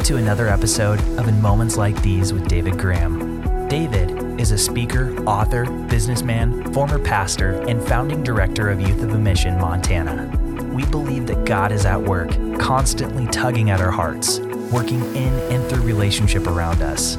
Welcome 0.00 0.16
to 0.16 0.22
another 0.22 0.48
episode 0.48 0.98
of 1.18 1.28
In 1.28 1.42
Moments 1.42 1.76
Like 1.76 2.00
These 2.00 2.32
with 2.32 2.48
David 2.48 2.78
Graham. 2.78 3.68
David 3.68 4.40
is 4.40 4.50
a 4.50 4.56
speaker, 4.56 5.14
author, 5.24 5.66
businessman, 5.88 6.72
former 6.72 6.98
pastor, 6.98 7.60
and 7.68 7.86
founding 7.86 8.22
director 8.22 8.70
of 8.70 8.80
Youth 8.80 9.02
With 9.02 9.12
A 9.12 9.18
Mission, 9.18 9.58
Montana. 9.58 10.26
We 10.72 10.86
believe 10.86 11.26
that 11.26 11.44
God 11.44 11.70
is 11.70 11.84
at 11.84 12.00
work, 12.00 12.30
constantly 12.58 13.26
tugging 13.26 13.68
at 13.68 13.82
our 13.82 13.90
hearts, 13.90 14.38
working 14.72 15.04
in 15.14 15.34
and 15.52 15.68
through 15.68 15.82
relationship 15.82 16.46
around 16.46 16.80
us. 16.80 17.16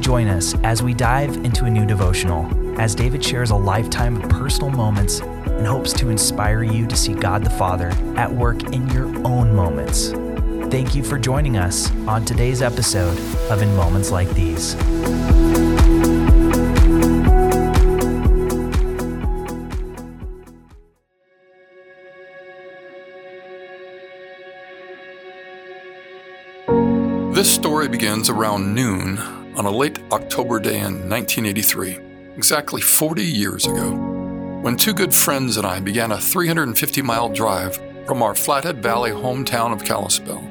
Join 0.00 0.26
us 0.26 0.56
as 0.64 0.82
we 0.82 0.92
dive 0.92 1.36
into 1.44 1.66
a 1.66 1.70
new 1.70 1.86
devotional, 1.86 2.50
as 2.80 2.96
David 2.96 3.24
shares 3.24 3.50
a 3.50 3.56
lifetime 3.56 4.20
of 4.20 4.28
personal 4.28 4.70
moments 4.70 5.20
and 5.20 5.64
hopes 5.64 5.92
to 5.92 6.08
inspire 6.08 6.64
you 6.64 6.88
to 6.88 6.96
see 6.96 7.14
God 7.14 7.44
the 7.44 7.50
Father 7.50 7.90
at 8.16 8.34
work 8.34 8.60
in 8.72 8.90
your 8.90 9.06
own 9.24 9.54
moments. 9.54 10.12
Thank 10.74 10.96
you 10.96 11.04
for 11.04 11.20
joining 11.20 11.56
us 11.56 11.88
on 12.08 12.24
today's 12.24 12.60
episode 12.60 13.16
of 13.48 13.62
In 13.62 13.76
Moments 13.76 14.10
Like 14.10 14.28
These. 14.30 14.74
This 27.32 27.48
story 27.48 27.86
begins 27.86 28.28
around 28.28 28.74
noon 28.74 29.18
on 29.56 29.66
a 29.66 29.70
late 29.70 30.00
October 30.10 30.58
day 30.58 30.78
in 30.78 31.08
1983, 31.08 32.00
exactly 32.34 32.80
40 32.82 33.22
years 33.22 33.64
ago, 33.64 33.92
when 34.60 34.76
two 34.76 34.92
good 34.92 35.14
friends 35.14 35.56
and 35.56 35.64
I 35.64 35.78
began 35.78 36.10
a 36.10 36.18
350 36.18 37.00
mile 37.00 37.28
drive 37.28 37.80
from 38.08 38.24
our 38.24 38.34
Flathead 38.34 38.82
Valley 38.82 39.12
hometown 39.12 39.72
of 39.72 39.84
Kalispell 39.84 40.42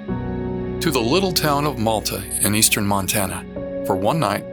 to 0.84 0.92
the 0.92 1.00
little 1.00 1.32
town 1.32 1.66
of 1.66 1.80
Malta 1.80 2.22
in 2.42 2.54
eastern 2.54 2.86
Montana 2.86 3.46
for 3.86 3.96
one 3.96 4.20
night 4.20 4.44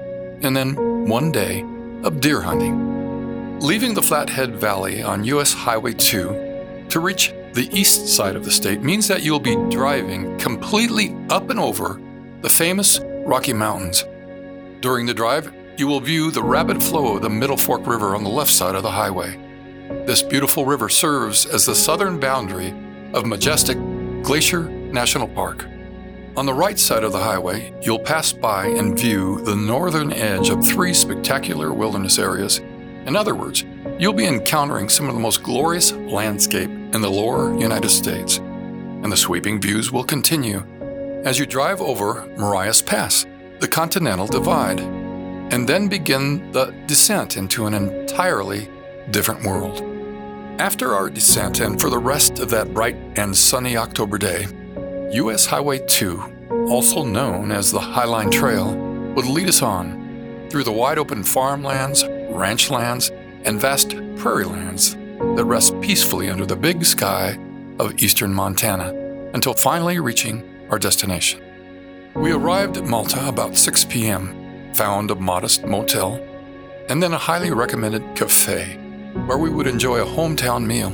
and 0.42 0.56
then 0.56 1.08
one 1.08 1.32
day 1.32 1.64
of 2.04 2.20
deer 2.20 2.40
hunting. 2.40 3.58
Leaving 3.58 3.94
the 3.94 4.00
Flathead 4.00 4.54
Valley 4.54 5.02
on 5.02 5.24
US 5.24 5.52
Highway 5.52 5.92
2 5.92 6.86
to 6.88 7.00
reach 7.00 7.32
the 7.54 7.68
east 7.72 8.06
side 8.06 8.36
of 8.36 8.44
the 8.44 8.50
state 8.52 8.80
means 8.80 9.08
that 9.08 9.24
you'll 9.24 9.40
be 9.40 9.56
driving 9.70 10.38
completely 10.38 11.16
up 11.30 11.50
and 11.50 11.58
over 11.58 12.00
the 12.42 12.48
famous 12.48 13.00
Rocky 13.26 13.52
Mountains. 13.52 14.04
During 14.82 15.06
the 15.06 15.14
drive, 15.14 15.52
you 15.76 15.88
will 15.88 15.98
view 15.98 16.30
the 16.30 16.44
rapid 16.44 16.80
flow 16.80 17.16
of 17.16 17.22
the 17.22 17.28
Middle 17.28 17.56
Fork 17.56 17.88
River 17.88 18.14
on 18.14 18.22
the 18.22 18.30
left 18.30 18.52
side 18.52 18.76
of 18.76 18.84
the 18.84 18.92
highway. 18.92 19.36
This 20.06 20.22
beautiful 20.22 20.64
river 20.64 20.88
serves 20.88 21.44
as 21.44 21.66
the 21.66 21.74
southern 21.74 22.20
boundary 22.20 22.72
of 23.14 23.26
majestic 23.26 23.76
Glacier 24.22 24.68
National 24.68 25.26
Park. 25.26 25.66
On 26.36 26.46
the 26.46 26.54
right 26.54 26.78
side 26.78 27.02
of 27.02 27.10
the 27.10 27.18
highway, 27.18 27.74
you'll 27.82 27.98
pass 27.98 28.32
by 28.32 28.66
and 28.66 28.96
view 28.96 29.40
the 29.44 29.56
northern 29.56 30.12
edge 30.12 30.48
of 30.48 30.64
three 30.64 30.94
spectacular 30.94 31.72
wilderness 31.72 32.20
areas. 32.20 32.58
In 33.04 33.16
other 33.16 33.34
words, 33.34 33.64
you'll 33.98 34.12
be 34.12 34.26
encountering 34.26 34.88
some 34.88 35.08
of 35.08 35.14
the 35.14 35.20
most 35.20 35.42
glorious 35.42 35.90
landscape 35.92 36.70
in 36.70 37.00
the 37.00 37.10
lower 37.10 37.58
United 37.58 37.88
States. 37.90 38.38
And 38.38 39.10
the 39.10 39.16
sweeping 39.16 39.60
views 39.60 39.90
will 39.90 40.04
continue 40.04 40.62
as 41.24 41.36
you 41.36 41.46
drive 41.46 41.80
over 41.80 42.26
Marias 42.38 42.80
Pass, 42.80 43.26
the 43.58 43.68
Continental 43.68 44.28
Divide, 44.28 44.80
and 44.80 45.68
then 45.68 45.88
begin 45.88 46.52
the 46.52 46.66
descent 46.86 47.36
into 47.36 47.66
an 47.66 47.74
entirely 47.74 48.68
different 49.10 49.44
world. 49.44 49.82
After 50.60 50.94
our 50.94 51.10
descent, 51.10 51.58
and 51.58 51.80
for 51.80 51.90
the 51.90 51.98
rest 51.98 52.38
of 52.38 52.50
that 52.50 52.72
bright 52.72 52.96
and 53.16 53.36
sunny 53.36 53.76
October 53.76 54.16
day, 54.16 54.46
U.S. 55.12 55.44
Highway 55.44 55.84
2, 55.88 56.68
also 56.68 57.02
known 57.04 57.50
as 57.50 57.72
the 57.72 57.80
Highline 57.80 58.30
Trail, 58.30 58.76
would 59.16 59.26
lead 59.26 59.48
us 59.48 59.60
on 59.60 60.46
through 60.48 60.62
the 60.62 60.70
wide 60.70 60.98
open 60.98 61.24
farmlands, 61.24 62.04
ranch 62.30 62.70
lands, 62.70 63.10
and 63.44 63.60
vast 63.60 63.96
prairie 64.14 64.44
lands 64.44 64.94
that 64.94 65.44
rest 65.44 65.78
peacefully 65.80 66.30
under 66.30 66.46
the 66.46 66.54
big 66.54 66.84
sky 66.84 67.36
of 67.80 68.00
eastern 68.00 68.32
Montana 68.32 68.94
until 69.34 69.52
finally 69.52 69.98
reaching 69.98 70.48
our 70.70 70.78
destination. 70.78 71.42
We 72.14 72.30
arrived 72.30 72.76
at 72.76 72.84
Malta 72.84 73.26
about 73.26 73.56
6 73.56 73.86
p.m., 73.86 74.72
found 74.74 75.10
a 75.10 75.16
modest 75.16 75.64
motel, 75.64 76.24
and 76.88 77.02
then 77.02 77.14
a 77.14 77.18
highly 77.18 77.50
recommended 77.50 78.14
cafe 78.14 78.76
where 79.26 79.38
we 79.38 79.50
would 79.50 79.66
enjoy 79.66 80.02
a 80.02 80.06
hometown 80.06 80.64
meal. 80.64 80.92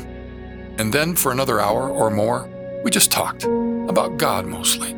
And 0.79 0.91
then 0.91 1.15
for 1.15 1.33
another 1.33 1.61
hour 1.61 1.91
or 1.91 2.11
more, 2.11 2.49
we 2.83 2.91
just 2.91 3.13
talked 3.13 3.47
about 3.89 4.17
God 4.17 4.47
mostly. 4.47 4.91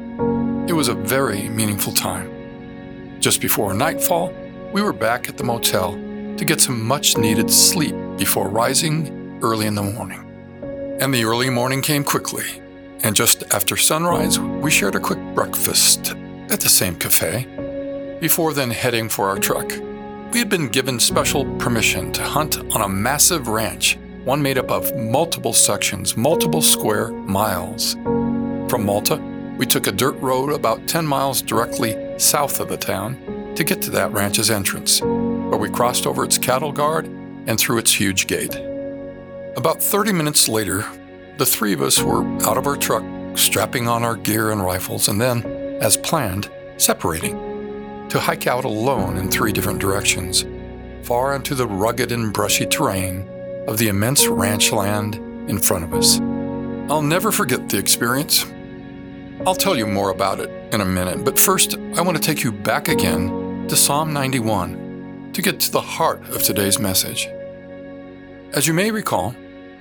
It 0.69 0.73
was 0.73 0.89
a 0.89 0.95
very 0.95 1.49
meaningful 1.49 1.93
time. 1.93 3.21
Just 3.21 3.41
before 3.41 3.75
nightfall, 3.75 4.33
we 4.73 4.83
were 4.83 4.93
back 4.93 5.29
at 5.29 5.37
the 5.37 5.45
motel 5.45 5.93
to 6.37 6.45
get 6.45 6.61
some 6.61 6.85
much 6.85 7.17
needed 7.17 7.51
sleep 7.51 7.95
before 8.17 8.49
rising 8.49 9.41
early 9.43 9.67
in 9.67 9.75
the 9.75 9.83
morning. 9.83 10.25
And 11.01 11.13
the 11.13 11.25
early 11.25 11.51
morning 11.51 11.83
came 11.83 12.05
quickly, 12.05 12.63
and 13.03 13.15
just 13.15 13.43
after 13.55 13.77
sunrise, 13.77 14.39
we 14.39 14.71
shared 14.71 14.95
a 14.95 15.01
quick 15.01 15.21
breakfast 15.35 16.15
at 16.51 16.61
the 16.61 16.69
same 16.69 16.97
cafe 16.97 17.47
before 18.21 18.53
then 18.53 18.71
heading 18.71 19.09
for 19.09 19.29
our 19.29 19.39
truck. 19.39 19.71
We 20.33 20.39
had 20.39 20.49
been 20.49 20.69
given 20.69 21.01
special 21.01 21.45
permission 21.57 22.13
to 22.13 22.23
hunt 22.23 22.59
on 22.75 22.83
a 22.83 22.89
massive 22.89 23.49
ranch 23.49 23.97
one 24.25 24.43
made 24.43 24.59
up 24.59 24.71
of 24.71 24.95
multiple 24.95 25.55
sections, 25.55 26.15
multiple 26.15 26.61
square 26.61 27.11
miles. 27.11 27.97
From 28.69 28.85
Malta, 28.85 29.17
we 29.57 29.65
took 29.65 29.87
a 29.87 29.93
dirt 29.93 30.17
road 30.21 30.53
about 30.53 30.87
10 30.87 31.07
miles 31.07 31.41
directly 31.41 31.97
south 32.19 32.61
of 32.61 32.69
the 32.69 32.77
town 32.77 33.55
to 33.57 33.65
get 33.65 33.81
to 33.81 33.91
that 33.93 34.13
ranch's 34.13 34.51
entrance, 34.51 35.01
where 35.01 35.57
we 35.57 35.71
crossed 35.71 36.07
over 36.07 36.23
its 36.23 36.37
cattle 36.37 36.71
guard 36.71 37.07
and 37.47 37.59
through 37.59 37.79
its 37.79 37.95
huge 37.95 38.27
gate. 38.27 38.55
About 39.57 39.83
30 39.83 40.13
minutes 40.13 40.51
later, 40.51 40.85
the 41.39 41.47
three 41.47 41.73
of 41.73 41.81
us 41.81 42.03
were 42.03 42.23
out 42.47 42.59
of 42.59 42.67
our 42.67 42.77
truck, 42.77 43.05
strapping 43.39 43.89
on 43.89 44.05
our 44.05 44.17
gear 44.17 44.51
and 44.51 44.63
rifles, 44.63 45.09
and 45.09 45.19
then, 45.19 45.43
as 45.81 45.97
planned, 45.97 46.51
separating 46.77 48.07
to 48.11 48.21
hike 48.21 48.47
out 48.47 48.67
alone 48.67 49.17
in 49.17 49.31
three 49.31 49.51
different 49.51 49.81
directions, 49.81 50.45
far 51.07 51.35
into 51.35 51.55
the 51.55 51.67
rugged 51.67 52.13
and 52.13 52.35
brushy 52.35 52.67
terrain 52.67 53.27
of 53.67 53.79
the 53.79 53.89
immense 53.89 54.27
ranch 54.29 54.73
land 54.73 55.15
in 55.49 55.59
front 55.59 55.85
of 55.85 55.95
us. 55.95 56.21
I'll 56.91 57.03
never 57.03 57.33
forget 57.33 57.71
the 57.71 57.79
experience. 57.79 58.45
I'll 59.49 59.55
tell 59.55 59.79
you 59.79 59.87
more 59.87 60.11
about 60.11 60.41
it 60.41 60.51
in 60.75 60.83
a 60.83 60.85
minute, 60.85 61.25
but 61.25 61.39
first, 61.39 61.79
I 61.97 62.03
want 62.03 62.19
to 62.19 62.23
take 62.23 62.45
you 62.45 62.53
back 62.53 62.89
again 62.89 63.67
to 63.67 63.77
Psalm 63.77 64.13
91 64.13 65.31
to 65.33 65.41
get 65.41 65.59
to 65.61 65.71
the 65.71 65.81
heart 65.81 66.21
of 66.29 66.43
today's 66.43 66.79
message. 66.79 67.27
As 68.53 68.67
you 68.67 68.75
may 68.75 68.91
recall, 68.91 69.35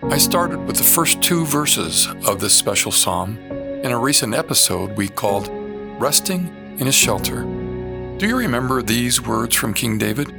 I 0.04 0.20
started 0.20 0.60
with 0.60 0.78
the 0.78 0.86
first 0.86 1.22
two 1.22 1.46
verses 1.46 2.08
of 2.26 2.40
this 2.40 2.56
special 2.56 2.94
psalm 2.94 3.38
in 3.40 3.92
a 3.92 4.00
recent 4.00 4.34
episode 4.34 4.96
we 4.96 5.10
called 5.10 5.50
Resting 6.00 6.48
in 6.80 6.86
His 6.86 6.96
Shelter. 6.96 7.42
Do 7.42 8.26
you 8.26 8.38
remember 8.38 8.82
these 8.82 9.22
words 9.22 9.54
from 9.54 9.74
King 9.74 9.98
David? 9.98 10.34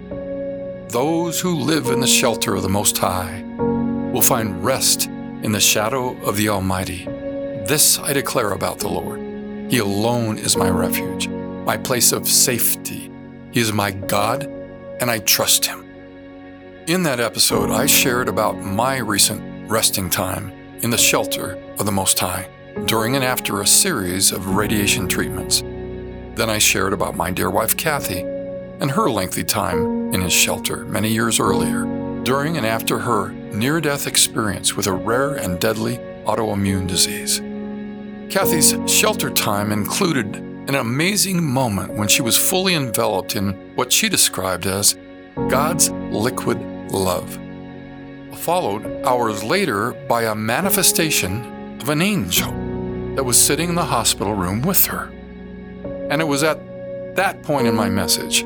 Those 0.89 1.39
who 1.39 1.55
live 1.55 1.89
in 1.89 2.01
the 2.01 2.07
shelter 2.07 2.55
of 2.55 2.63
the 2.63 2.71
Most 2.71 2.97
High 2.97 3.43
will 4.11 4.23
find 4.23 4.65
rest 4.65 5.05
in 5.43 5.53
the 5.53 5.61
shadow 5.61 6.19
of 6.23 6.39
the 6.39 6.49
Almighty. 6.49 7.07
This 7.69 7.99
I 7.99 8.15
declare 8.15 8.53
about 8.53 8.79
the 8.79 8.89
Lord. 8.89 9.21
He 9.71 9.77
alone 9.77 10.39
is 10.39 10.57
my 10.57 10.71
refuge, 10.71 11.29
my 11.29 11.77
place 11.77 12.13
of 12.13 12.27
safety. 12.27 13.11
He 13.51 13.61
is 13.61 13.75
my 13.75 13.91
God, 13.91 14.45
and 15.01 15.11
I 15.11 15.19
trust 15.19 15.67
Him. 15.67 15.85
In 16.87 17.03
that 17.03 17.21
episode, 17.21 17.71
I 17.71 17.85
shared 17.85 18.27
about 18.27 18.57
my 18.57 18.97
recent 18.97 19.71
resting 19.71 20.09
time 20.09 20.51
in 20.81 20.89
the 20.89 20.97
shelter 20.97 21.63
of 21.79 21.85
the 21.85 21.93
Most 21.93 22.19
High 22.19 22.49
during 22.87 23.17
and 23.17 23.25
after 23.25 23.61
a 23.61 23.67
series 23.67 24.33
of 24.33 24.57
radiation 24.57 25.07
treatments. 25.07 25.61
Then 25.61 26.49
I 26.49 26.57
shared 26.57 26.95
about 26.95 27.17
my 27.17 27.31
dear 27.31 27.51
wife, 27.51 27.77
Kathy, 27.77 28.21
and 28.81 28.93
her 28.93 29.11
lengthy 29.11 29.45
time 29.45 30.15
in 30.15 30.23
his 30.23 30.33
shelter 30.33 30.87
many 30.87 31.11
years 31.13 31.39
earlier, 31.39 31.85
during 32.23 32.57
and 32.57 32.65
after 32.65 33.01
her 33.01 33.29
near 33.53 33.79
death 33.79 34.07
experience 34.07 34.75
with 34.75 34.87
a 34.87 34.93
rare 34.93 35.35
and 35.35 35.61
deadly 35.61 35.99
autoimmune 36.25 36.87
disease. 36.87 37.43
Kathy's 38.29 38.77
shelter 38.87 39.31
time 39.31 39.73
included 39.73 40.37
an 40.37 40.75
amazing 40.75 41.43
moment 41.43 41.95
when 41.95 42.09
she 42.09 42.21
was 42.21 42.37
fully 42.37 42.75
enveloped 42.75 43.37
in 43.37 43.75
what 43.75 43.91
she 43.91 44.11
described 44.11 44.67
as 44.67 44.99
God's 45.49 45.89
liquid 45.91 46.61
love, 46.91 47.39
followed 48.35 48.85
hours 49.07 49.43
later 49.43 49.93
by 50.09 50.25
a 50.25 50.35
manifestation 50.35 51.81
of 51.81 51.89
an 51.89 52.03
angel 52.03 52.51
that 53.15 53.25
was 53.25 53.39
sitting 53.39 53.71
in 53.71 53.75
the 53.75 53.85
hospital 53.85 54.35
room 54.35 54.61
with 54.61 54.85
her. 54.85 55.11
And 56.11 56.21
it 56.21 56.27
was 56.27 56.43
at 56.43 57.17
that 57.17 57.43
point 57.43 57.67
in 57.67 57.75
my 57.75 57.89
message 57.89 58.43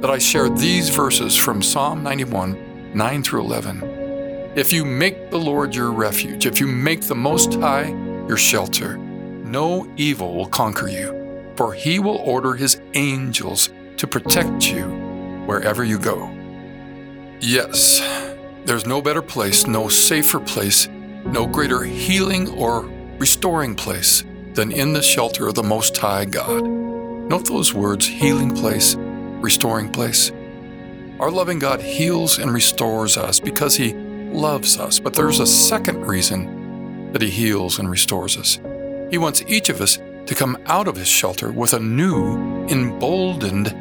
that 0.00 0.10
I 0.10 0.18
shared 0.18 0.58
these 0.58 0.88
verses 0.88 1.36
from 1.36 1.62
Psalm 1.62 2.02
91 2.02 2.94
9 2.94 3.22
through 3.22 3.42
11. 3.42 4.52
If 4.56 4.72
you 4.72 4.84
make 4.84 5.30
the 5.30 5.38
Lord 5.38 5.76
your 5.76 5.92
refuge, 5.92 6.46
if 6.46 6.58
you 6.58 6.66
make 6.66 7.02
the 7.02 7.14
Most 7.14 7.54
High 7.54 7.90
your 8.26 8.36
shelter, 8.36 8.98
no 9.50 9.90
evil 9.96 10.34
will 10.34 10.46
conquer 10.46 10.88
you. 10.88 11.16
for 11.56 11.74
he 11.74 11.98
will 11.98 12.16
order 12.16 12.54
his 12.54 12.80
angels 12.94 13.68
to 13.98 14.06
protect 14.06 14.70
you 14.72 14.84
wherever 15.46 15.84
you 15.84 15.98
go. 15.98 16.30
Yes, 17.40 18.00
there's 18.64 18.86
no 18.86 19.02
better 19.02 19.20
place, 19.20 19.66
no 19.66 19.88
safer 19.88 20.40
place, 20.40 20.88
no 21.26 21.46
greater 21.46 21.82
healing 21.82 22.48
or 22.50 22.88
restoring 23.18 23.74
place 23.74 24.24
than 24.54 24.72
in 24.72 24.94
the 24.94 25.02
shelter 25.02 25.48
of 25.48 25.54
the 25.54 25.62
Most 25.62 25.96
High 25.98 26.24
God. 26.24 26.64
Note 26.64 27.46
those 27.46 27.74
words 27.74 28.06
healing 28.06 28.54
place, 28.54 28.96
restoring 29.42 29.90
place. 29.92 30.32
Our 31.18 31.30
loving 31.30 31.58
God 31.58 31.82
heals 31.82 32.38
and 32.38 32.54
restores 32.54 33.18
us 33.18 33.38
because 33.38 33.76
He 33.76 33.92
loves 34.32 34.78
us, 34.78 34.98
but 34.98 35.12
there's 35.12 35.40
a 35.40 35.46
second 35.46 36.06
reason 36.06 37.12
that 37.12 37.20
He 37.20 37.28
heals 37.28 37.78
and 37.78 37.90
restores 37.90 38.38
us. 38.38 38.58
He 39.10 39.18
wants 39.18 39.42
each 39.48 39.68
of 39.68 39.80
us 39.80 39.98
to 40.26 40.34
come 40.34 40.56
out 40.66 40.86
of 40.86 40.96
His 40.96 41.08
shelter 41.08 41.50
with 41.50 41.72
a 41.72 41.80
new, 41.80 42.66
emboldened 42.68 43.74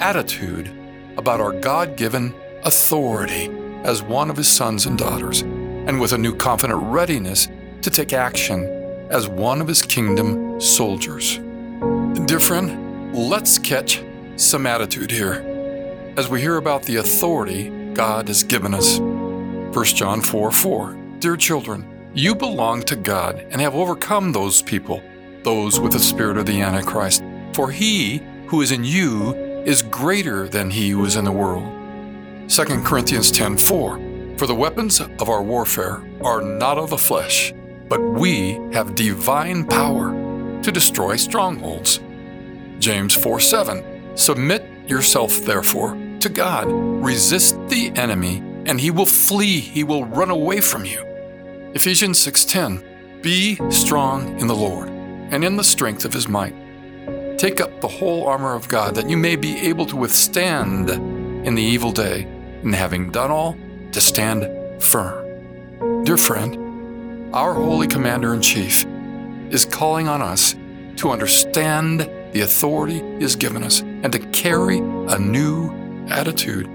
attitude 0.00 0.70
about 1.16 1.40
our 1.40 1.52
God 1.52 1.96
given 1.96 2.34
authority 2.64 3.50
as 3.84 4.02
one 4.02 4.28
of 4.28 4.36
His 4.36 4.48
sons 4.48 4.84
and 4.84 4.98
daughters, 4.98 5.40
and 5.40 5.98
with 6.00 6.12
a 6.12 6.18
new 6.18 6.34
confident 6.34 6.82
readiness 6.82 7.48
to 7.80 7.90
take 7.90 8.12
action 8.12 8.64
as 9.10 9.28
one 9.28 9.62
of 9.62 9.68
His 9.68 9.80
kingdom 9.80 10.60
soldiers. 10.60 11.38
Dear 12.26 12.40
friend, 12.40 13.14
let's 13.14 13.58
catch 13.58 14.02
some 14.36 14.66
attitude 14.66 15.10
here 15.10 15.44
as 16.16 16.28
we 16.28 16.40
hear 16.40 16.56
about 16.56 16.82
the 16.82 16.96
authority 16.96 17.70
God 17.94 18.28
has 18.28 18.42
given 18.42 18.74
us. 18.74 18.98
1 18.98 19.84
John 19.86 20.20
4 20.20 20.50
4. 20.50 20.96
Dear 21.20 21.36
children, 21.36 21.93
you 22.14 22.34
belong 22.34 22.82
to 22.82 22.94
God 22.94 23.44
and 23.50 23.60
have 23.60 23.74
overcome 23.74 24.32
those 24.32 24.62
people, 24.62 25.02
those 25.42 25.80
with 25.80 25.92
the 25.92 25.98
spirit 25.98 26.38
of 26.38 26.46
the 26.46 26.60
Antichrist. 26.60 27.24
For 27.52 27.72
he 27.72 28.22
who 28.46 28.62
is 28.62 28.70
in 28.70 28.84
you 28.84 29.34
is 29.64 29.82
greater 29.82 30.48
than 30.48 30.70
he 30.70 30.90
who 30.90 31.04
is 31.04 31.16
in 31.16 31.24
the 31.24 31.32
world. 31.32 31.64
2 32.48 32.64
Corinthians 32.82 33.32
10 33.32 33.56
4. 33.56 34.36
For 34.38 34.46
the 34.46 34.54
weapons 34.54 35.00
of 35.00 35.28
our 35.28 35.42
warfare 35.42 36.02
are 36.20 36.40
not 36.40 36.78
of 36.78 36.90
the 36.90 36.98
flesh, 36.98 37.52
but 37.88 38.00
we 38.00 38.52
have 38.72 38.94
divine 38.94 39.64
power 39.66 40.12
to 40.62 40.72
destroy 40.72 41.16
strongholds. 41.16 42.00
James 42.78 43.16
4 43.16 43.40
7. 43.40 44.16
Submit 44.16 44.64
yourself, 44.86 45.44
therefore, 45.44 45.98
to 46.20 46.28
God. 46.28 46.66
Resist 46.68 47.56
the 47.68 47.90
enemy, 47.96 48.38
and 48.66 48.80
he 48.80 48.92
will 48.92 49.06
flee, 49.06 49.58
he 49.58 49.82
will 49.82 50.04
run 50.04 50.30
away 50.30 50.60
from 50.60 50.84
you. 50.84 51.13
Ephesians 51.74 52.20
6:10. 52.20 52.84
Be 53.20 53.58
strong 53.68 54.38
in 54.38 54.46
the 54.46 54.54
Lord 54.54 54.88
and 54.88 55.42
in 55.42 55.56
the 55.56 55.64
strength 55.64 56.04
of 56.04 56.12
his 56.12 56.28
might. 56.28 56.54
Take 57.36 57.60
up 57.60 57.80
the 57.80 57.88
whole 57.88 58.28
armor 58.28 58.54
of 58.54 58.68
God 58.68 58.94
that 58.94 59.10
you 59.10 59.16
may 59.16 59.34
be 59.34 59.58
able 59.58 59.84
to 59.86 59.96
withstand 59.96 60.88
in 60.88 61.56
the 61.56 61.62
evil 61.62 61.90
day, 61.90 62.28
and 62.62 62.72
having 62.72 63.10
done 63.10 63.32
all, 63.32 63.56
to 63.90 64.00
stand 64.00 64.46
firm. 64.80 66.04
Dear 66.04 66.16
friend, 66.16 67.34
our 67.34 67.54
holy 67.54 67.88
commander 67.88 68.34
in 68.34 68.40
chief 68.40 68.86
is 69.50 69.64
calling 69.64 70.06
on 70.06 70.22
us 70.22 70.54
to 70.96 71.10
understand 71.10 72.08
the 72.32 72.42
authority 72.42 73.02
he 73.16 73.22
has 73.22 73.34
given 73.34 73.64
us 73.64 73.80
and 73.80 74.12
to 74.12 74.20
carry 74.30 74.78
a 74.78 75.18
new 75.18 75.72
attitude 76.08 76.68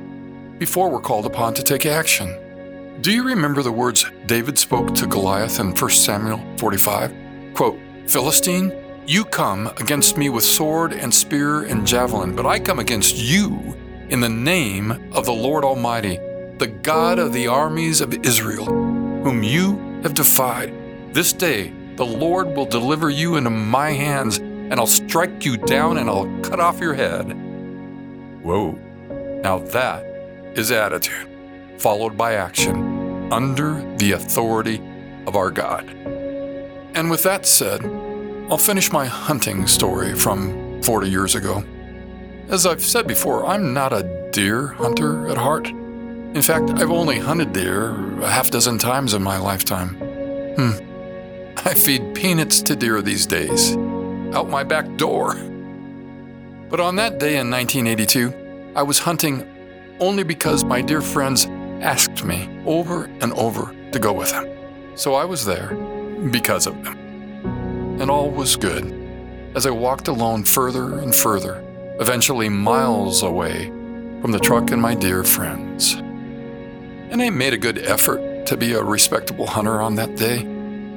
before 0.59 0.89
we're 0.89 0.99
called 0.99 1.25
upon 1.25 1.53
to 1.53 1.63
take 1.63 1.85
action. 1.85 2.35
Do 3.01 3.13
you 3.13 3.23
remember 3.23 3.63
the 3.63 3.71
words 3.71 4.05
David 4.25 4.59
spoke 4.59 4.93
to 4.95 5.07
Goliath 5.07 5.61
in 5.61 5.71
1 5.73 5.89
Samuel 5.91 6.43
45? 6.57 7.13
Quote, 7.53 7.79
Philistine, 8.07 8.73
you 9.07 9.23
come 9.23 9.67
against 9.77 10.17
me 10.17 10.27
with 10.27 10.43
sword 10.43 10.91
and 10.91 11.13
spear 11.13 11.63
and 11.63 11.87
javelin, 11.87 12.35
but 12.35 12.45
I 12.45 12.59
come 12.59 12.79
against 12.79 13.15
you 13.15 13.73
in 14.09 14.19
the 14.19 14.27
name 14.27 14.91
of 15.13 15.25
the 15.25 15.31
Lord 15.31 15.63
Almighty, 15.63 16.17
the 16.57 16.67
God 16.67 17.19
of 17.19 17.31
the 17.31 17.47
armies 17.47 18.01
of 18.01 18.13
Israel, 18.25 18.65
whom 18.65 19.43
you 19.43 19.77
have 20.03 20.13
defied. 20.13 20.73
This 21.13 21.31
day 21.31 21.73
the 21.95 22.05
Lord 22.05 22.53
will 22.53 22.65
deliver 22.65 23.09
you 23.09 23.37
into 23.37 23.49
my 23.49 23.91
hands, 23.91 24.39
and 24.39 24.73
I'll 24.73 24.87
strike 24.87 25.45
you 25.45 25.55
down 25.55 25.99
and 25.99 26.09
I'll 26.09 26.27
cut 26.41 26.59
off 26.59 26.81
your 26.81 26.95
head. 26.95 27.31
Whoa. 28.43 28.71
Now 29.41 29.59
that 29.59 30.03
is 30.57 30.69
attitude, 30.69 31.29
followed 31.77 32.17
by 32.17 32.33
action, 32.33 32.88
under 33.31 33.81
the 33.97 34.13
authority 34.13 34.81
of 35.27 35.35
our 35.35 35.51
God. 35.51 35.89
And 36.95 37.09
with 37.09 37.23
that 37.23 37.45
said, 37.45 37.85
I'll 38.49 38.57
finish 38.57 38.91
my 38.91 39.05
hunting 39.05 39.67
story 39.67 40.15
from 40.15 40.81
40 40.81 41.09
years 41.09 41.35
ago. 41.35 41.63
As 42.47 42.65
I've 42.65 42.83
said 42.83 43.07
before, 43.07 43.45
I'm 43.45 43.73
not 43.73 43.93
a 43.93 44.29
deer 44.31 44.67
hunter 44.67 45.27
at 45.27 45.37
heart. 45.37 45.67
In 45.67 46.41
fact, 46.41 46.71
I've 46.71 46.89
only 46.91 47.19
hunted 47.19 47.53
deer 47.53 47.91
a 48.21 48.29
half 48.29 48.49
dozen 48.49 48.79
times 48.79 49.13
in 49.13 49.21
my 49.21 49.37
lifetime. 49.37 49.89
Hmm. 50.55 50.71
I 51.57 51.73
feed 51.73 52.15
peanuts 52.15 52.61
to 52.63 52.75
deer 52.75 53.01
these 53.01 53.25
days, 53.25 53.75
out 54.33 54.49
my 54.49 54.63
back 54.63 54.97
door. 54.97 55.35
But 56.69 56.79
on 56.79 56.95
that 56.95 57.19
day 57.19 57.37
in 57.37 57.49
1982, 57.49 58.73
I 58.75 58.83
was 58.83 58.99
hunting 58.99 59.45
only 59.99 60.23
because 60.23 60.63
my 60.63 60.81
dear 60.81 61.01
friends 61.01 61.47
asked 61.81 62.23
me 62.23 62.49
over 62.65 63.05
and 63.21 63.33
over 63.33 63.73
to 63.91 63.99
go 63.99 64.13
with 64.13 64.31
them. 64.31 64.47
So 64.95 65.15
I 65.15 65.25
was 65.25 65.45
there 65.45 65.73
because 66.31 66.67
of 66.67 66.83
them. 66.83 66.97
And 68.01 68.09
all 68.09 68.29
was 68.29 68.55
good 68.55 68.99
as 69.55 69.65
I 69.65 69.71
walked 69.71 70.07
alone 70.07 70.43
further 70.43 70.99
and 70.99 71.15
further, 71.15 71.63
eventually 71.99 72.49
miles 72.49 73.23
away 73.23 73.67
from 74.21 74.31
the 74.31 74.39
truck 74.39 74.71
and 74.71 74.81
my 74.81 74.93
dear 74.93 75.23
friends. 75.23 75.93
And 75.93 77.21
I 77.21 77.29
made 77.29 77.53
a 77.53 77.57
good 77.57 77.79
effort 77.79 78.45
to 78.47 78.57
be 78.57 78.73
a 78.73 78.83
respectable 78.83 79.47
hunter 79.47 79.81
on 79.81 79.95
that 79.95 80.15
day. 80.15 80.39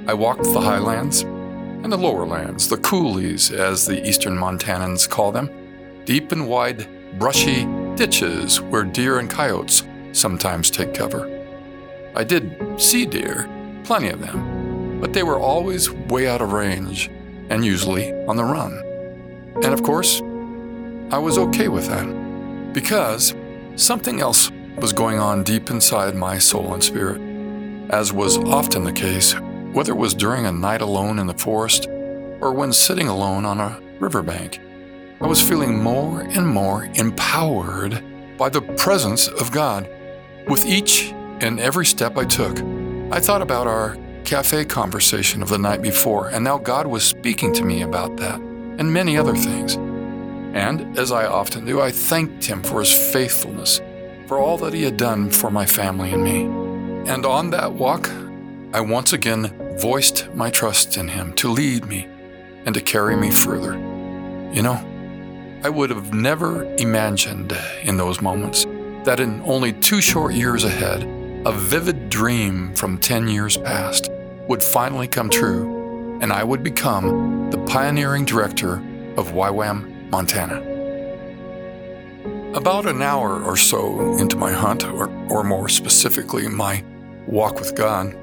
I 0.07 0.15
walked 0.15 0.45
the 0.45 0.61
highlands 0.61 1.23
and 1.23 1.93
the 1.93 1.97
lower 1.97 2.27
lands, 2.27 2.69
the 2.69 2.77
coulees, 2.77 3.53
as 3.53 3.87
the 3.87 4.07
eastern 4.07 4.37
Montanans 4.37 5.09
call 5.09 5.33
them, 5.33 5.51
deep 6.05 6.33
and 6.33 6.49
wide, 6.49 6.89
brushy 7.19 7.67
ditches 7.97 8.61
where 8.61 8.85
deer 8.85 9.19
and 9.19 9.29
coyotes 9.29 9.83
sometimes 10.13 10.71
take 10.71 10.95
cover. 10.95 11.29
I 12.15 12.25
did 12.25 12.81
see 12.81 13.07
deer, 13.07 13.49
plenty 13.85 14.09
of 14.09 14.21
them, 14.21 15.01
but 15.01 15.13
they 15.13 15.23
were 15.23 15.39
always 15.39 15.91
way 15.91 16.29
out 16.29 16.43
of 16.43 16.53
range 16.53 17.11
and 17.49 17.65
usually 17.65 18.13
on 18.27 18.37
the 18.37 18.45
run. 18.45 18.73
And 19.63 19.73
of 19.73 19.83
course, 19.83 20.21
I 21.11 21.19
was 21.19 21.39
okay 21.39 21.69
with 21.69 21.87
that 21.89 22.73
because 22.73 23.35
something 23.77 24.21
else 24.21 24.51
was 24.77 24.93
going 24.93 25.19
on 25.19 25.45
deep 25.45 25.71
inside 25.71 26.15
my 26.15 26.39
soul 26.39 26.73
and 26.73 26.83
spirit, 26.83 27.21
as 27.91 28.13
was 28.13 28.39
often 28.39 28.85
the 28.85 28.93
case, 28.93 29.35
whether 29.73 29.93
it 29.93 29.99
was 29.99 30.15
during 30.15 30.47
a 30.47 30.53
night 30.53 30.81
alone 30.81 31.19
in 31.19 31.27
the 31.27 31.35
forest 31.35 31.87
or 32.41 32.53
when 32.53 32.73
sitting 32.73 33.09
alone 33.09 33.45
on 33.45 33.61
a 33.61 33.81
riverbank. 34.01 34.61
I 35.21 35.27
was 35.27 35.41
feeling 35.41 35.79
more 35.79 36.23
and 36.23 36.47
more 36.47 36.87
empowered 36.95 38.03
by 38.37 38.49
the 38.49 38.63
presence 38.63 39.29
of 39.29 39.53
God. 39.53 39.89
With 40.49 40.67
each 40.67 41.13
and 41.41 41.61
every 41.61 41.87
step 41.87 42.17
I 42.17 42.25
took, 42.25 42.59
I 43.13 43.21
thought 43.21 43.43
about 43.43 43.69
our 43.69 43.97
cafe 44.25 44.65
conversation 44.65 45.41
of 45.41 45.49
the 45.49 45.59
night 45.59 45.83
before, 45.83 46.29
and 46.29 46.43
now 46.45 46.59
God 46.59 46.87
was 46.87 47.05
speaking 47.05 47.53
to 47.55 47.65
me 47.65 47.83
about 47.83 48.17
that 48.17 48.41
and 48.41 48.93
many 48.93 49.17
other 49.17 49.35
things. 49.37 49.77
And, 50.55 50.99
as 50.99 51.13
I 51.13 51.27
often 51.27 51.65
do, 51.65 51.81
I 51.81 51.93
thanked 51.93 52.45
Him 52.45 52.63
for 52.63 52.81
His 52.81 52.93
faithfulness, 52.93 53.81
for 54.27 54.39
all 54.39 54.59
that 54.59 54.75
He 54.75 54.83
had 54.83 54.97
done 54.97 55.31
for 55.31 55.51
my 55.51 55.65
family 55.65 56.13
and 56.13 56.25
me. 56.25 56.43
And 57.11 57.25
on 57.25 57.51
that 57.51 57.73
walk, 57.73 58.11
I 58.75 58.81
once 58.81 59.13
again 59.13 59.79
voiced 59.79 60.29
my 60.35 60.51
trust 60.51 60.97
in 60.97 61.09
Him 61.09 61.35
to 61.35 61.49
lead 61.49 61.87
me 61.87 62.09
and 62.67 62.75
to 62.75 62.81
carry 62.81 63.17
me 63.17 63.31
further. 63.31 63.75
You 64.53 64.63
know, 64.63 65.61
I 65.63 65.69
would 65.69 65.91
have 65.91 66.13
never 66.13 66.65
imagined 66.75 67.57
in 67.85 67.97
those 67.97 68.21
moments 68.21 68.67
that 69.05 69.21
in 69.21 69.43
only 69.43 69.73
two 69.73 70.01
short 70.01 70.35
years 70.35 70.65
ahead, 70.65 71.03
a 71.45 71.53
vivid 71.53 72.09
dream 72.09 72.75
from 72.75 72.99
10 72.99 73.29
years 73.29 73.57
past 73.57 74.11
would 74.49 74.63
finally 74.63 75.09
come 75.09 75.29
true, 75.29 76.19
and 76.21 76.33
I 76.33 76.45
would 76.45 76.63
become 76.63 77.51
the 77.51 77.59
pioneering 77.59 78.25
director 78.25 78.75
of 79.17 79.33
YWAM 79.33 80.11
Montana. 80.11 80.69
About 82.57 82.87
an 82.87 83.03
hour 83.03 83.43
or 83.43 83.57
so 83.57 84.17
into 84.19 84.37
my 84.37 84.53
hunt, 84.53 84.85
or, 84.85 85.09
or 85.31 85.43
more 85.43 85.69
specifically, 85.69 86.47
my 86.49 86.85
walk 87.27 87.59
with 87.59 87.75
God, 87.75 88.15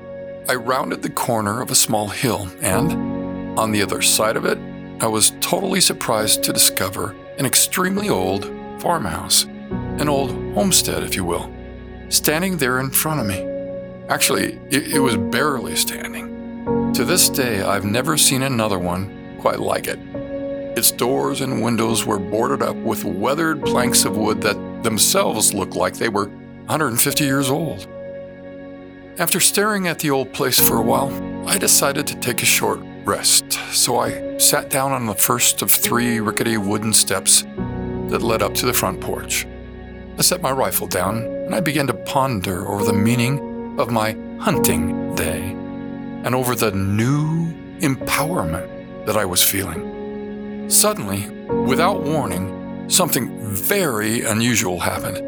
I 0.48 0.55
rounded 0.55 1.01
the 1.01 1.09
corner 1.09 1.62
of 1.62 1.71
a 1.71 1.75
small 1.75 2.07
hill, 2.07 2.48
and 2.62 3.59
on 3.59 3.71
the 3.71 3.81
other 3.81 4.01
side 4.01 4.38
of 4.38 4.45
it, 4.45 4.57
I 5.01 5.07
was 5.07 5.33
totally 5.41 5.81
surprised 5.81 6.43
to 6.43 6.53
discover 6.53 7.15
an 7.38 7.45
extremely 7.45 8.09
old 8.09 8.45
farmhouse, 8.81 9.45
an 10.00 10.08
old 10.08 10.32
homestead, 10.53 11.03
if 11.03 11.15
you 11.15 11.25
will, 11.25 11.53
standing 12.10 12.58
there 12.58 12.79
in 12.79 12.89
front 12.89 13.20
of 13.20 13.25
me. 13.27 13.46
Actually, 14.08 14.60
it, 14.70 14.94
it 14.96 15.00
was 15.00 15.18
barely 15.18 15.75
standing. 15.75 16.94
To 16.94 17.03
this 17.06 17.29
day, 17.29 17.62
I've 17.62 17.86
never 17.86 18.18
seen 18.18 18.41
another 18.41 18.79
one 18.79 19.38
quite 19.39 19.60
like 19.60 19.88
it. 19.88 20.00
Its 20.77 20.91
doors 20.91 21.41
and 21.41 21.62
windows 21.62 22.06
were 22.06 22.20
boarded 22.20 22.62
up 22.62 22.75
with 22.77 23.03
weathered 23.03 23.62
planks 23.63 24.06
of 24.06 24.15
wood 24.15 24.41
that 24.41 24.84
themselves 24.84 25.53
looked 25.53 25.75
like 25.75 25.96
they 25.96 26.10
were 26.10 26.27
150 26.27 27.24
years 27.24 27.50
old. 27.50 27.88
After 29.18 29.41
staring 29.41 29.88
at 29.88 30.00
the 30.00 30.12
old 30.12 30.32
place 30.32 30.60
for 30.60 30.77
a 30.77 30.82
while, 30.82 31.12
I 31.46 31.58
decided 31.58 32.08
to 32.08 32.15
take 32.15 32.41
a 32.41 32.46
short 32.46 32.79
rest, 33.03 33.51
so 33.74 34.00
I 34.00 34.38
sat 34.38 34.70
down 34.70 34.94
on 34.94 35.08
the 35.08 35.15
first 35.15 35.62
of 35.62 35.70
three 35.70 36.22
rickety 36.22 36.58
wooden 36.58 36.94
steps 36.94 37.44
that 38.08 38.22
led 38.22 38.41
up 38.41 38.53
to 38.56 38.65
the 38.65 38.74
front 38.74 39.01
porch. 39.01 39.46
I 40.19 40.21
set 40.21 40.41
my 40.41 40.51
rifle 40.51 40.85
down 40.85 41.23
and 41.23 41.55
I 41.55 41.61
began 41.61 41.88
to 41.88 41.93
ponder 41.93 42.67
over 42.67 42.83
the 42.83 42.91
meaning 42.91 43.79
of 43.79 43.89
my 43.89 44.17
hunting 44.38 45.15
day 45.15 45.51
and 46.25 46.35
over 46.35 46.55
the 46.55 46.71
new 46.71 47.53
empowerment 47.79 49.05
that 49.05 49.15
I 49.15 49.23
was 49.23 49.41
feeling. 49.41 50.69
Suddenly, 50.69 51.29
without 51.65 52.03
warning, 52.03 52.89
something 52.89 53.39
very 53.55 54.25
unusual 54.25 54.77
happened. 54.77 55.19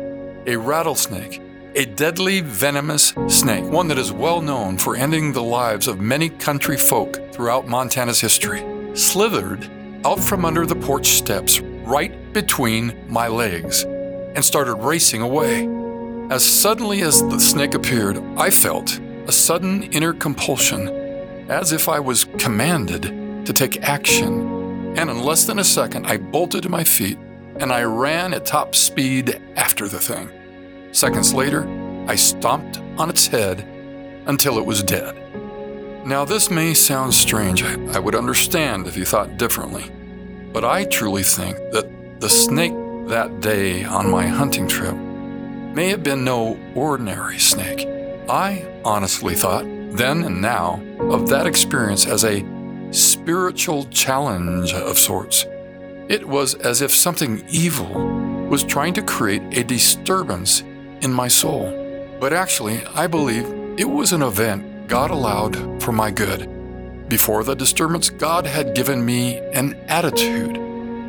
A 0.50 0.58
rattlesnake, 0.58 1.42
a 1.76 1.86
deadly 1.86 2.42
venomous 2.42 3.14
snake, 3.30 3.64
one 3.64 3.88
that 3.88 3.98
is 3.98 4.12
well 4.12 4.42
known 4.42 4.78
for 4.78 4.98
ending 4.98 5.32
the 5.32 5.42
lives 5.42 5.88
of 5.88 6.02
many 6.02 6.28
country 6.28 6.78
folk 6.78 7.32
throughout 7.32 7.66
Montana's 7.66 8.20
history, 8.20 8.62
slithered 8.94 9.70
out 10.04 10.20
from 10.20 10.44
under 10.44 10.66
the 10.66 10.76
porch 10.76 11.12
steps 11.12 11.62
right 11.62 12.34
between 12.34 12.94
my 13.08 13.30
legs 13.30 13.86
and 14.36 14.44
started 14.44 14.76
racing 14.76 15.22
away. 15.22 15.68
As 16.30 16.44
suddenly 16.44 17.02
as 17.02 17.22
the 17.24 17.40
snake 17.40 17.74
appeared, 17.74 18.18
I 18.38 18.50
felt 18.50 19.00
a 19.28 19.32
sudden 19.32 19.84
inner 19.84 20.14
compulsion, 20.14 20.88
as 21.50 21.74
if 21.74 21.90
I 21.90 22.00
was 22.00 22.26
commanded 22.38 23.46
to 23.46 23.54
take 23.54 23.84
action. 23.84 24.96
And 24.98 25.10
in 25.10 25.22
less 25.22 25.46
than 25.46 25.60
a 25.60 25.64
second, 25.64 26.06
I 26.08 26.18
bolted 26.18 26.64
to 26.64 26.70
my 26.70 26.84
feet 26.84 27.18
and 27.60 27.72
I 27.72 27.84
ran 27.84 28.34
at 28.34 28.46
top 28.46 28.76
speed 28.76 29.42
after 29.56 29.88
the 29.88 30.00
thing. 30.00 30.30
Seconds 30.92 31.34
later, 31.34 31.68
I 32.08 32.16
stomped 32.16 32.80
on 32.98 33.10
its 33.10 33.28
head 33.28 33.60
until 34.26 34.58
it 34.58 34.66
was 34.66 34.84
dead. 34.84 35.16
Now, 36.06 36.26
this 36.26 36.50
may 36.50 36.74
sound 36.74 37.14
strange. 37.14 37.64
I 37.64 38.00
would 38.00 38.16
understand 38.16 38.88
if 38.88 38.98
you 38.98 39.06
thought 39.06 39.38
differently. 39.38 39.92
But 40.52 40.66
I 40.66 40.86
truly 40.86 41.24
think 41.24 41.58
that 41.72 42.20
the 42.20 42.30
snake 42.30 42.74
that 43.08 43.42
day 43.42 43.84
on 43.84 44.10
my 44.10 44.28
hunting 44.28 44.68
trip 44.68 44.96
may 44.96 45.90
have 45.90 46.04
been 46.04 46.24
no 46.24 46.60
ordinary 46.76 47.40
snake. 47.40 47.88
I 48.30 48.68
honestly 48.84 49.36
thought, 49.36 49.66
then 49.92 50.24
and 50.24 50.42
now, 50.42 50.82
of 51.00 51.30
that 51.30 51.48
experience 51.48 52.06
as 52.06 52.24
a 52.24 52.46
spiritual 52.92 53.86
challenge 53.86 54.74
of 54.74 54.98
sorts. 54.98 55.46
It 56.10 56.28
was 56.28 56.56
as 56.56 56.82
if 56.82 56.92
something 56.92 57.44
evil 57.50 57.90
was 58.50 58.64
trying 58.64 58.94
to 58.96 59.02
create 59.02 59.58
a 59.58 59.64
disturbance 59.64 60.62
in 61.02 61.12
my 61.14 61.28
soul. 61.28 61.78
But 62.20 62.34
actually, 62.34 62.86
I 62.88 63.08
believe 63.08 63.46
it 63.78 63.90
was 63.90 64.12
an 64.12 64.22
event 64.22 64.88
God 64.88 65.10
allowed 65.10 65.82
for 65.82 65.94
my 65.94 66.12
good. 66.12 66.50
Before 67.08 67.44
the 67.44 67.56
disturbance, 67.56 68.10
God 68.10 68.46
had 68.46 68.76
given 68.76 69.06
me 69.06 69.38
an 69.54 69.74
attitude, 69.88 70.58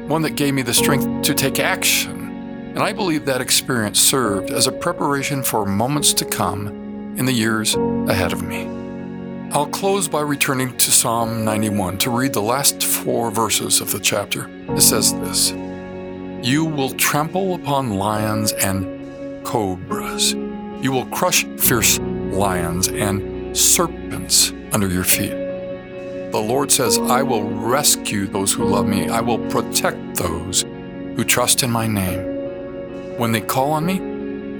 one 0.08 0.22
that 0.22 0.36
gave 0.36 0.54
me 0.54 0.62
the 0.62 0.74
strength 0.74 1.22
to 1.22 1.34
take 1.34 1.58
action. 1.58 2.22
And 2.74 2.80
I 2.80 2.92
believe 2.92 3.24
that 3.26 3.40
experience 3.40 4.00
served 4.00 4.50
as 4.50 4.66
a 4.66 4.72
preparation 4.72 5.42
for 5.42 5.66
moments 5.66 6.14
to 6.14 6.24
come 6.24 6.68
in 7.18 7.26
the 7.26 7.32
years 7.32 7.74
ahead 7.74 8.32
of 8.32 8.42
me. 8.42 8.66
I'll 9.52 9.66
close 9.66 10.08
by 10.08 10.22
returning 10.22 10.76
to 10.78 10.90
Psalm 10.90 11.44
91 11.44 11.98
to 11.98 12.10
read 12.10 12.32
the 12.32 12.40
last 12.40 12.82
four 12.82 13.30
verses 13.30 13.82
of 13.82 13.92
the 13.92 14.00
chapter. 14.00 14.48
It 14.70 14.80
says 14.80 15.12
this 15.20 15.50
You 16.42 16.64
will 16.64 16.94
trample 16.94 17.54
upon 17.54 17.90
lions 17.90 18.52
and 18.52 19.44
cobras. 19.44 20.32
You 20.32 20.90
will 20.90 21.06
crush 21.06 21.44
fierce 21.58 21.98
lions 21.98 22.88
and 22.88 23.54
serpents 23.54 24.52
under 24.72 24.88
your 24.88 25.04
feet. 25.04 25.41
The 26.32 26.40
Lord 26.40 26.72
says, 26.72 26.96
I 26.96 27.22
will 27.22 27.44
rescue 27.44 28.26
those 28.26 28.54
who 28.54 28.64
love 28.64 28.86
me. 28.86 29.06
I 29.06 29.20
will 29.20 29.36
protect 29.50 30.14
those 30.14 30.62
who 30.62 31.24
trust 31.24 31.62
in 31.62 31.70
my 31.70 31.86
name. 31.86 33.18
When 33.18 33.32
they 33.32 33.42
call 33.42 33.72
on 33.72 33.84
me, 33.84 34.00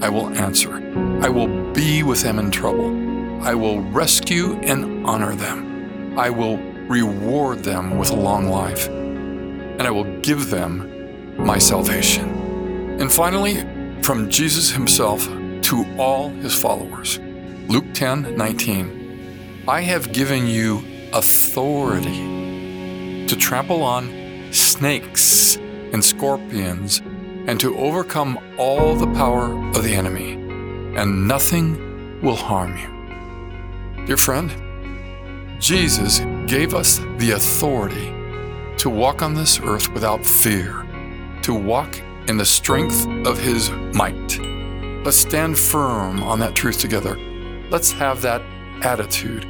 I 0.04 0.10
will 0.10 0.28
answer. 0.34 0.74
I 1.22 1.30
will 1.30 1.72
be 1.72 2.02
with 2.02 2.20
them 2.20 2.38
in 2.38 2.50
trouble. 2.50 2.90
I 3.42 3.54
will 3.54 3.80
rescue 3.80 4.56
and 4.56 5.06
honor 5.06 5.34
them. 5.34 6.18
I 6.18 6.28
will 6.28 6.58
reward 6.88 7.60
them 7.60 7.96
with 7.96 8.10
a 8.10 8.16
long 8.16 8.48
life. 8.48 8.88
And 8.88 9.80
I 9.80 9.90
will 9.90 10.20
give 10.20 10.50
them 10.50 11.42
my 11.42 11.56
salvation. 11.56 12.28
And 13.00 13.10
finally, 13.10 13.64
from 14.02 14.28
Jesus 14.28 14.70
himself 14.70 15.26
to 15.62 15.86
all 15.96 16.28
his 16.28 16.54
followers. 16.54 17.18
Luke 17.68 17.94
10 17.94 18.36
19. 18.36 19.64
I 19.66 19.80
have 19.80 20.12
given 20.12 20.46
you 20.46 20.91
authority 21.12 23.26
to 23.26 23.36
trample 23.36 23.82
on 23.82 24.52
snakes 24.52 25.56
and 25.56 26.04
scorpions 26.04 27.02
and 27.46 27.58
to 27.60 27.76
overcome 27.76 28.38
all 28.58 28.94
the 28.94 29.12
power 29.14 29.52
of 29.70 29.82
the 29.82 29.94
enemy, 29.94 30.32
and 30.96 31.26
nothing 31.26 32.20
will 32.22 32.36
harm 32.36 32.76
you. 32.76 34.06
Dear 34.06 34.16
friend, 34.16 34.50
Jesus 35.60 36.20
gave 36.46 36.74
us 36.74 36.98
the 37.18 37.32
authority 37.32 38.12
to 38.78 38.90
walk 38.90 39.22
on 39.22 39.34
this 39.34 39.60
earth 39.60 39.92
without 39.92 40.24
fear, 40.24 40.86
to 41.42 41.54
walk 41.54 42.00
in 42.28 42.36
the 42.36 42.44
strength 42.44 43.06
of 43.26 43.38
His 43.38 43.70
might. 43.92 44.38
Let's 45.04 45.16
stand 45.16 45.58
firm 45.58 46.22
on 46.22 46.38
that 46.40 46.54
truth 46.54 46.78
together. 46.78 47.16
Let's 47.70 47.90
have 47.92 48.22
that 48.22 48.42
attitude 48.82 49.46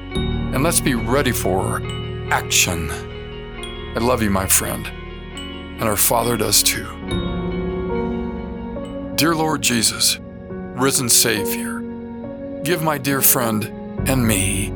and 0.53 0.63
let's 0.63 0.81
be 0.81 0.95
ready 0.95 1.33
for 1.33 1.83
action. 2.31 2.91
I 2.91 3.99
love 3.99 4.23
you, 4.23 4.31
my 4.31 4.47
friend, 4.47 4.87
and 4.87 5.85
our 5.85 5.97
Father 5.97 6.37
does 6.37 6.63
too. 6.63 6.87
Dear 9.17 9.35
Lord 9.35 9.63
Jesus, 9.63 10.19
risen 10.21 11.09
Savior, 11.09 11.81
give 12.65 12.83
my 12.83 12.99
dear 12.99 13.23
friend 13.23 13.65
and 14.09 14.27
me 14.27 14.71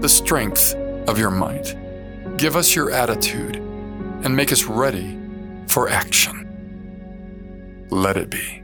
the 0.00 0.08
strength 0.08 0.74
of 1.08 1.18
your 1.18 1.30
might. 1.30 1.76
Give 2.36 2.56
us 2.56 2.74
your 2.74 2.90
attitude 2.90 3.56
and 3.56 4.36
make 4.36 4.52
us 4.52 4.64
ready 4.64 5.18
for 5.66 5.88
action. 5.88 7.86
Let 7.90 8.16
it 8.16 8.30
be. 8.30 8.61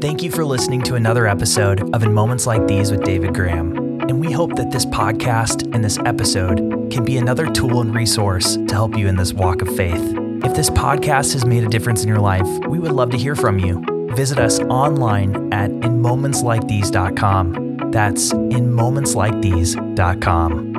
Thank 0.00 0.22
you 0.22 0.30
for 0.30 0.44
listening 0.46 0.80
to 0.84 0.94
another 0.94 1.26
episode 1.26 1.94
of 1.94 2.02
In 2.02 2.14
Moments 2.14 2.46
Like 2.46 2.66
These 2.66 2.90
with 2.90 3.04
David 3.04 3.34
Graham. 3.34 4.00
And 4.00 4.18
we 4.18 4.32
hope 4.32 4.56
that 4.56 4.70
this 4.70 4.86
podcast 4.86 5.74
and 5.74 5.84
this 5.84 5.98
episode 6.06 6.90
can 6.90 7.04
be 7.04 7.18
another 7.18 7.46
tool 7.46 7.82
and 7.82 7.94
resource 7.94 8.56
to 8.56 8.72
help 8.72 8.96
you 8.96 9.08
in 9.08 9.16
this 9.16 9.34
walk 9.34 9.60
of 9.60 9.68
faith. 9.76 10.00
If 10.42 10.54
this 10.54 10.70
podcast 10.70 11.34
has 11.34 11.44
made 11.44 11.64
a 11.64 11.68
difference 11.68 12.00
in 12.02 12.08
your 12.08 12.18
life, 12.18 12.48
we 12.66 12.78
would 12.78 12.92
love 12.92 13.10
to 13.10 13.18
hear 13.18 13.36
from 13.36 13.58
you. 13.58 13.84
Visit 14.14 14.38
us 14.38 14.58
online 14.60 15.52
at 15.52 15.70
inmomentslikethese.com. 15.70 17.90
That's 17.90 18.32
inmomentslikethese.com. 18.32 20.69